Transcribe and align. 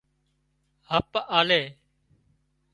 هپ 0.89 1.11
آلي 1.37 1.61